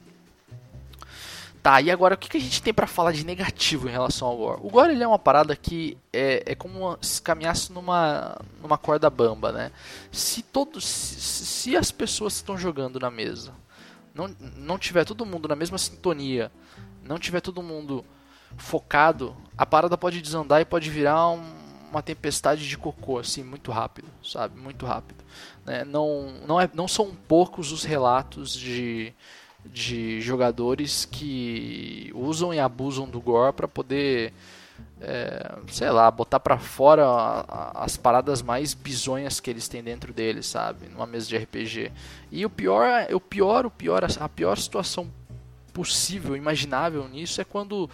Tá, 1.63 1.81
e 1.81 1.89
agora 1.89 2.13
o 2.13 2.17
que, 2.19 2.37
a 2.37 2.39
gente 2.39 2.61
tem 2.61 2.71
para 2.71 2.85
falar 2.85 3.13
de 3.13 3.25
negativo 3.25 3.89
em 3.89 3.91
relação 3.91 4.27
ao 4.27 4.37
Gore? 4.37 4.61
O 4.61 4.69
Gore 4.69 4.93
ele 4.93 5.03
é 5.03 5.07
uma 5.07 5.17
parada 5.17 5.55
que 5.55 5.97
é, 6.13 6.43
é 6.45 6.53
como 6.53 6.95
se 7.01 7.19
caminhasse 7.19 7.73
numa, 7.73 8.39
numa 8.61 8.77
corda 8.77 9.09
bamba, 9.09 9.51
né? 9.51 9.71
Se, 10.11 10.43
todos, 10.43 10.85
se, 10.85 11.45
se 11.47 11.75
as 11.75 11.91
pessoas 11.91 12.33
que 12.33 12.41
estão 12.41 12.59
jogando 12.59 12.99
na 12.99 13.09
mesa 13.09 13.55
não, 14.13 14.27
não 14.55 14.77
tiver 14.77 15.03
todo 15.03 15.25
mundo 15.25 15.47
na 15.47 15.55
mesma 15.55 15.79
sintonia, 15.79 16.51
não 17.03 17.17
tiver 17.17 17.41
todo 17.41 17.63
mundo 17.63 18.05
focado, 18.57 19.35
a 19.57 19.65
parada 19.65 19.97
pode 19.97 20.21
desandar 20.21 20.61
e 20.61 20.65
pode 20.65 20.89
virar 20.89 21.29
um, 21.29 21.43
uma 21.91 22.01
tempestade 22.01 22.67
de 22.67 22.77
cocô, 22.77 23.19
assim, 23.19 23.43
muito 23.43 23.71
rápido, 23.71 24.07
sabe? 24.23 24.59
Muito 24.59 24.85
rápido. 24.85 25.23
Né? 25.65 25.83
Não, 25.83 26.33
não, 26.47 26.61
é, 26.61 26.69
não 26.73 26.87
são 26.87 27.13
poucos 27.27 27.71
os 27.71 27.83
relatos 27.83 28.53
de, 28.53 29.13
de 29.65 30.21
jogadores 30.21 31.05
que 31.05 32.11
usam 32.13 32.53
e 32.53 32.59
abusam 32.59 33.07
do 33.07 33.19
gore 33.19 33.53
para 33.53 33.67
poder, 33.67 34.33
é, 35.01 35.57
sei 35.67 35.89
lá, 35.89 36.09
botar 36.09 36.39
para 36.39 36.57
fora 36.57 37.05
as 37.75 37.97
paradas 37.97 38.41
mais 38.41 38.73
bizonhas 38.73 39.39
que 39.39 39.49
eles 39.49 39.67
têm 39.67 39.83
dentro 39.83 40.13
deles, 40.13 40.45
sabe? 40.47 40.87
Numa 40.87 41.05
mesa 41.05 41.27
de 41.27 41.37
RPG. 41.37 41.91
E 42.31 42.45
o 42.45 42.49
pior, 42.49 43.07
o 43.13 43.19
pior, 43.19 43.65
o 43.65 43.71
pior, 43.71 44.03
a 44.03 44.29
pior 44.29 44.57
situação 44.57 45.09
possível, 45.73 46.35
imaginável 46.35 47.07
nisso 47.07 47.39
é 47.39 47.43
quando 47.43 47.89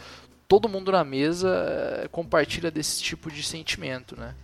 todo 0.47 0.69
mundo 0.69 0.91
na 0.91 1.03
mesa 1.03 1.49
eh, 1.49 2.07
compartilha 2.11 2.69
desse 2.69 3.01
tipo 3.01 3.31
de 3.31 3.43
sentimento, 3.43 4.19
né? 4.19 4.35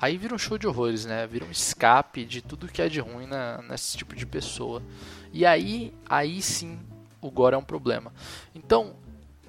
Aí 0.00 0.18
vira 0.18 0.34
um 0.34 0.38
show 0.38 0.58
de 0.58 0.66
horrores, 0.66 1.04
né? 1.04 1.26
Vira 1.26 1.44
um 1.44 1.50
escape 1.50 2.24
de 2.24 2.42
tudo 2.42 2.68
que 2.68 2.82
é 2.82 2.88
de 2.88 3.00
ruim 3.00 3.26
na, 3.26 3.62
nesse 3.62 3.96
tipo 3.96 4.14
de 4.14 4.26
pessoa. 4.26 4.82
E 5.32 5.46
aí, 5.46 5.94
aí 6.08 6.42
sim, 6.42 6.78
o 7.20 7.30
gore 7.30 7.54
é 7.54 7.58
um 7.58 7.64
problema. 7.64 8.12
Então, 8.54 8.96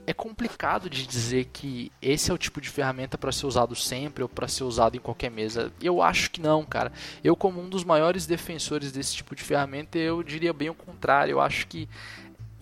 é 0.07 0.13
complicado 0.13 0.89
de 0.89 1.05
dizer 1.05 1.45
que 1.51 1.91
esse 2.01 2.29
é 2.29 2.33
o 2.33 2.37
tipo 2.37 2.61
de 2.61 2.69
ferramenta 2.69 3.17
para 3.17 3.31
ser 3.31 3.47
usado 3.47 3.75
sempre 3.75 4.23
ou 4.23 4.29
para 4.29 4.47
ser 4.47 4.63
usado 4.63 4.95
em 4.95 4.99
qualquer 4.99 5.31
mesa. 5.31 5.73
Eu 5.81 6.01
acho 6.01 6.29
que 6.29 6.39
não, 6.39 6.63
cara. 6.63 6.91
Eu, 7.23 7.35
como 7.35 7.59
um 7.59 7.67
dos 7.67 7.83
maiores 7.83 8.25
defensores 8.25 8.91
desse 8.91 9.15
tipo 9.15 9.35
de 9.35 9.43
ferramenta, 9.43 9.97
eu 9.97 10.21
diria 10.23 10.53
bem 10.53 10.69
o 10.69 10.75
contrário. 10.75 11.33
Eu 11.33 11.41
acho 11.41 11.67
que 11.67 11.89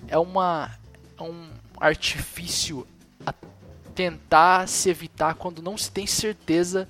é 0.08 0.18
uma 0.18 0.72
é 1.20 1.24
um 1.24 1.50
artifício 1.80 2.88
a 3.26 3.34
tentar 3.94 4.68
se 4.68 4.90
evitar 4.90 5.36
quando 5.36 5.62
não 5.62 5.78
se 5.78 5.92
tem 5.92 6.08
certeza 6.08 6.88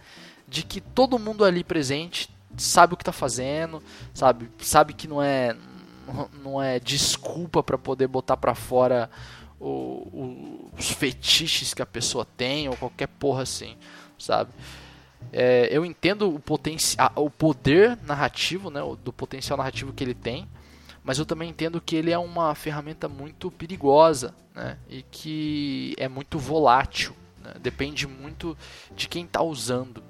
de 0.47 0.63
que 0.63 0.79
todo 0.79 1.19
mundo 1.19 1.43
ali 1.43 1.63
presente 1.63 2.29
sabe 2.57 2.93
o 2.93 2.97
que 2.97 3.01
está 3.01 3.11
fazendo, 3.11 3.81
sabe, 4.13 4.49
sabe 4.59 4.93
que 4.93 5.07
não 5.07 5.21
é 5.21 5.55
não 6.43 6.61
é 6.61 6.79
desculpa 6.79 7.63
para 7.63 7.77
poder 7.77 8.07
botar 8.07 8.35
para 8.35 8.53
fora 8.53 9.09
o, 9.59 9.67
o, 9.67 10.71
os 10.77 10.91
fetiches 10.91 11.73
que 11.73 11.81
a 11.81 11.85
pessoa 11.85 12.27
tem 12.37 12.67
ou 12.67 12.75
qualquer 12.75 13.07
porra 13.07 13.43
assim, 13.43 13.77
sabe? 14.19 14.51
É, 15.31 15.69
eu 15.71 15.85
entendo 15.85 16.33
o 16.33 16.39
potencial, 16.39 17.11
o 17.15 17.29
poder 17.29 17.97
narrativo, 18.03 18.69
né, 18.69 18.81
do 19.03 19.13
potencial 19.13 19.57
narrativo 19.57 19.93
que 19.93 20.03
ele 20.03 20.13
tem, 20.13 20.47
mas 21.03 21.19
eu 21.19 21.25
também 21.25 21.49
entendo 21.49 21.81
que 21.81 21.95
ele 21.95 22.11
é 22.11 22.17
uma 22.17 22.55
ferramenta 22.55 23.07
muito 23.09 23.51
perigosa 23.51 24.33
né? 24.55 24.77
e 24.89 25.03
que 25.03 25.93
é 25.97 26.07
muito 26.07 26.39
volátil. 26.39 27.13
Né? 27.41 27.53
Depende 27.61 28.07
muito 28.07 28.57
de 28.95 29.07
quem 29.07 29.25
está 29.25 29.41
usando. 29.41 30.03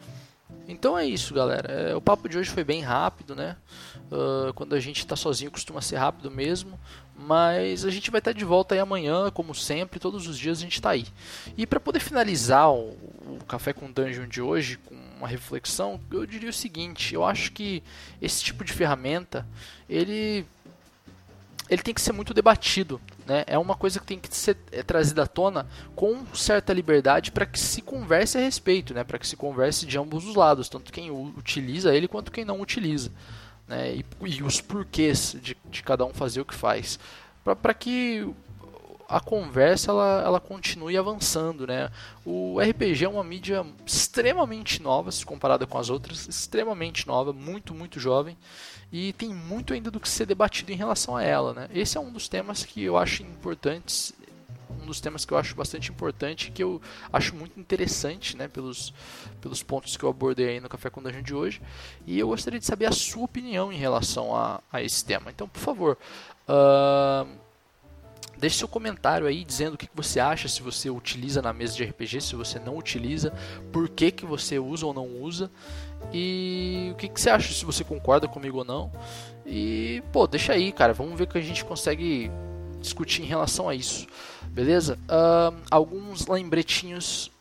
Então 0.67 0.97
é 0.97 1.05
isso, 1.05 1.33
galera. 1.33 1.71
É, 1.71 1.95
o 1.95 2.01
papo 2.01 2.29
de 2.29 2.37
hoje 2.37 2.49
foi 2.49 2.63
bem 2.63 2.81
rápido, 2.81 3.35
né? 3.35 3.57
Uh, 4.11 4.53
quando 4.53 4.75
a 4.75 4.79
gente 4.79 4.99
está 4.99 5.15
sozinho 5.15 5.51
costuma 5.51 5.81
ser 5.81 5.97
rápido 5.97 6.31
mesmo. 6.31 6.79
Mas 7.15 7.85
a 7.85 7.91
gente 7.91 8.09
vai 8.09 8.19
estar 8.19 8.31
de 8.31 8.43
volta 8.43 8.73
aí 8.73 8.79
amanhã, 8.79 9.29
como 9.29 9.53
sempre, 9.53 9.99
todos 9.99 10.27
os 10.27 10.37
dias 10.37 10.57
a 10.57 10.61
gente 10.61 10.73
está 10.73 10.89
aí. 10.91 11.05
E 11.55 11.65
para 11.67 11.79
poder 11.79 11.99
finalizar 11.99 12.71
o, 12.71 12.97
Café 13.47 13.71
com 13.71 13.91
Dungeon 13.91 14.27
de 14.27 14.41
hoje, 14.41 14.77
com 14.77 14.95
uma 15.17 15.27
reflexão, 15.27 15.99
eu 16.11 16.25
diria 16.25 16.49
o 16.49 16.53
seguinte: 16.53 17.13
eu 17.13 17.23
acho 17.23 17.51
que 17.51 17.83
esse 18.21 18.43
tipo 18.43 18.63
de 18.63 18.73
ferramenta 18.73 19.45
ele 19.87 20.45
ele 21.73 21.81
tem 21.81 21.93
que 21.93 22.01
ser 22.01 22.13
muito 22.13 22.33
debatido. 22.33 23.01
Né? 23.25 23.43
É 23.47 23.57
uma 23.57 23.75
coisa 23.75 23.99
que 23.99 24.05
tem 24.05 24.19
que 24.19 24.35
ser 24.35 24.57
é, 24.71 24.83
trazida 24.83 25.23
à 25.23 25.27
tona 25.27 25.65
com 25.95 26.25
certa 26.33 26.71
liberdade 26.71 27.31
para 27.31 27.45
que 27.45 27.59
se 27.59 27.81
converse 27.81 28.37
a 28.37 28.41
respeito, 28.41 28.93
né? 28.93 29.03
para 29.03 29.17
que 29.17 29.27
se 29.27 29.35
converse 29.35 29.85
de 29.85 29.97
ambos 29.97 30.25
os 30.25 30.35
lados, 30.35 30.69
tanto 30.69 30.91
quem 30.91 31.09
utiliza 31.11 31.95
ele 31.95 32.07
quanto 32.07 32.31
quem 32.31 32.45
não 32.45 32.61
utiliza. 32.61 33.11
Né? 33.67 33.95
E, 33.95 34.05
e 34.25 34.43
os 34.43 34.61
porquês 34.61 35.35
de, 35.41 35.57
de 35.69 35.83
cada 35.83 36.05
um 36.05 36.13
fazer 36.13 36.41
o 36.41 36.45
que 36.45 36.55
faz. 36.55 36.99
Para 37.43 37.73
que 37.73 38.27
a 39.13 39.19
conversa 39.19 39.91
ela, 39.91 40.23
ela 40.25 40.39
continue 40.39 40.97
avançando, 40.97 41.67
né? 41.67 41.91
O 42.25 42.59
RPG 42.59 43.05
é 43.05 43.09
uma 43.09 43.23
mídia 43.23 43.63
extremamente 43.85 44.81
nova 44.81 45.11
se 45.11 45.23
comparada 45.23 45.67
com 45.67 45.77
as 45.77 45.91
outras, 45.91 46.27
extremamente 46.27 47.05
nova, 47.05 47.31
muito 47.31 47.75
muito 47.75 47.99
jovem 47.99 48.35
e 48.91 49.13
tem 49.13 49.29
muito 49.29 49.71
ainda 49.71 49.91
do 49.91 49.99
que 49.99 50.09
ser 50.09 50.25
debatido 50.25 50.71
em 50.71 50.75
relação 50.75 51.15
a 51.15 51.21
ela, 51.21 51.53
né? 51.53 51.69
Esse 51.71 51.95
é 51.95 52.01
um 52.01 52.11
dos 52.11 52.27
temas 52.27 52.65
que 52.65 52.81
eu 52.83 52.97
acho 52.97 53.21
importantes, 53.21 54.13
um 54.81 54.87
dos 54.87 54.99
temas 54.99 55.25
que 55.25 55.33
eu 55.33 55.37
acho 55.37 55.55
bastante 55.55 55.91
importante, 55.91 56.49
que 56.49 56.63
eu 56.63 56.81
acho 57.11 57.35
muito 57.35 57.59
interessante, 57.59 58.35
né? 58.35 58.47
Pelos, 58.47 58.95
pelos 59.39 59.61
pontos 59.61 59.95
que 59.95 60.03
eu 60.03 60.09
abordei 60.09 60.49
aí 60.49 60.59
no 60.59 60.69
Café 60.69 60.89
com 60.89 61.03
Dungeon 61.03 61.21
de 61.21 61.35
hoje, 61.35 61.61
e 62.07 62.17
eu 62.17 62.29
gostaria 62.29 62.59
de 62.59 62.65
saber 62.65 62.87
a 62.87 62.91
sua 62.91 63.25
opinião 63.25 63.71
em 63.71 63.77
relação 63.77 64.35
a, 64.35 64.59
a 64.71 64.81
esse 64.81 65.05
tema. 65.05 65.29
Então, 65.29 65.47
por 65.47 65.59
favor, 65.59 65.97
uh, 66.47 67.42
deixe 68.43 68.57
seu 68.57 68.67
comentário 68.67 69.25
aí 69.25 69.45
dizendo 69.45 69.75
o 69.75 69.77
que 69.77 69.87
você 69.95 70.19
acha, 70.19 70.49
se 70.49 70.61
você 70.61 70.89
utiliza 70.89 71.41
na 71.41 71.53
mesa 71.53 71.77
de 71.77 71.83
RPG, 71.85 72.19
se 72.19 72.35
você 72.35 72.59
não 72.59 72.77
utiliza, 72.77 73.31
por 73.71 73.87
que, 73.87 74.11
que 74.11 74.25
você 74.25 74.59
usa 74.59 74.85
ou 74.85 74.93
não 74.93 75.07
usa. 75.07 75.49
E 76.11 76.89
o 76.91 76.95
que, 76.95 77.07
que 77.07 77.21
você 77.21 77.29
acha, 77.29 77.53
se 77.53 77.63
você 77.63 77.85
concorda 77.85 78.27
comigo 78.27 78.57
ou 78.57 78.65
não. 78.65 78.91
E, 79.45 80.03
pô, 80.11 80.27
deixa 80.27 80.51
aí, 80.51 80.73
cara. 80.73 80.91
Vamos 80.91 81.17
ver 81.17 81.23
o 81.23 81.27
que 81.27 81.37
a 81.37 81.41
gente 81.41 81.63
consegue 81.63 82.29
discutir 82.81 83.21
em 83.21 83.27
relação 83.27 83.69
a 83.69 83.75
isso. 83.75 84.05
Beleza? 84.47 84.99
Uh, 85.03 85.57
alguns 85.71 86.27
lembretinhos. 86.27 87.31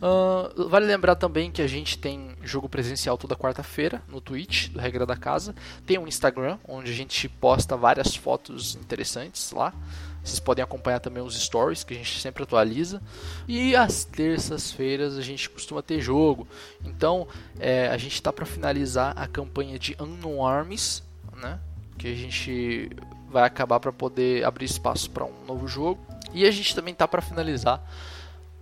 Uh, 0.00 0.68
vale 0.68 0.86
lembrar 0.86 1.16
também 1.16 1.50
que 1.50 1.60
a 1.60 1.66
gente 1.66 1.98
tem 1.98 2.36
jogo 2.42 2.68
presencial 2.68 3.18
toda 3.18 3.34
quarta-feira 3.34 4.00
no 4.08 4.20
Twitch, 4.20 4.68
do 4.68 4.78
Regra 4.78 5.04
da 5.04 5.16
Casa. 5.16 5.54
Tem 5.84 5.98
um 5.98 6.06
Instagram, 6.06 6.58
onde 6.66 6.90
a 6.90 6.94
gente 6.94 7.28
posta 7.28 7.76
várias 7.76 8.14
fotos 8.14 8.76
interessantes 8.76 9.50
lá. 9.50 9.74
Vocês 10.22 10.38
podem 10.40 10.62
acompanhar 10.62 11.00
também 11.00 11.22
os 11.22 11.40
stories 11.40 11.82
que 11.82 11.94
a 11.94 11.96
gente 11.96 12.20
sempre 12.20 12.42
atualiza. 12.42 13.02
E 13.46 13.74
às 13.74 14.04
terças-feiras 14.04 15.16
a 15.16 15.22
gente 15.22 15.48
costuma 15.50 15.82
ter 15.82 16.00
jogo. 16.00 16.46
Então 16.84 17.26
é, 17.58 17.88
a 17.88 17.96
gente 17.96 18.14
está 18.14 18.32
para 18.32 18.46
finalizar 18.46 19.14
a 19.16 19.26
campanha 19.26 19.78
de 19.78 19.96
Unknown 19.98 20.46
Armies, 20.46 21.02
né? 21.36 21.58
Que 21.96 22.08
a 22.08 22.14
gente 22.14 22.90
vai 23.28 23.44
acabar 23.44 23.80
para 23.80 23.92
poder 23.92 24.44
abrir 24.44 24.66
espaço 24.66 25.10
para 25.10 25.24
um 25.24 25.44
novo 25.46 25.66
jogo. 25.66 26.00
E 26.32 26.46
a 26.46 26.50
gente 26.50 26.74
também 26.74 26.94
tá 26.94 27.08
para 27.08 27.22
finalizar 27.22 27.82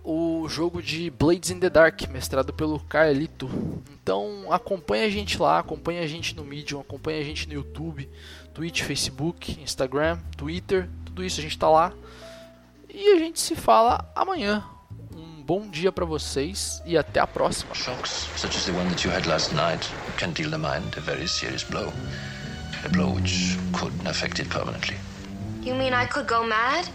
o 0.09 0.47
jogo 0.47 0.81
de 0.81 1.09
Blades 1.09 1.49
in 1.49 1.59
the 1.59 1.69
Dark, 1.69 2.07
mestrado 2.07 2.53
pelo 2.53 2.79
Carlito. 2.79 3.49
Então 3.91 4.45
acompanha 4.49 5.05
a 5.05 5.09
gente 5.09 5.37
lá, 5.37 5.59
acompanha 5.59 6.01
a 6.01 6.07
gente 6.07 6.33
no 6.33 6.45
Medium, 6.45 6.79
acompanha 6.79 7.19
a 7.19 7.23
gente 7.25 7.45
no 7.45 7.53
YouTube, 7.53 8.09
Twitch, 8.53 8.83
Facebook, 8.83 9.61
Instagram, 9.61 10.17
Twitter, 10.37 10.87
tudo 11.03 11.25
isso 11.25 11.41
a 11.41 11.43
gente 11.43 11.51
está 11.51 11.69
lá. 11.69 11.91
E 12.87 13.15
a 13.15 13.19
gente 13.19 13.37
se 13.41 13.53
fala 13.53 14.09
amanhã. 14.15 14.63
Um 15.13 15.43
bom 15.43 15.67
dia 15.67 15.91
para 15.91 16.05
vocês 16.05 16.81
e 16.85 16.97
até 16.97 17.19
a 17.19 17.27
próxima. 17.27 17.75
Shocks 17.75 18.29
such 18.37 18.55
as 18.55 18.63
the 18.63 18.71
one 18.71 18.87
that 18.87 19.05
you 19.05 19.13
had 19.13 19.27
last 19.27 19.53
night 19.53 19.85
can 20.17 20.31
deal 20.31 20.49
the 20.49 20.57
mind 20.57 20.95
a 20.95 21.01
very 21.01 21.27
serious 21.27 21.65
blow. 21.65 21.91
A 22.85 22.89
blow 22.89 23.13
which 23.13 23.57
could 23.73 23.93
affect 24.07 24.39
it 24.39 24.49
permanently. 24.49 24.95
You 25.63 25.75
mean 25.75 25.93
I 25.93 26.05
could 26.05 26.29
go 26.29 26.47
mad? 26.47 26.87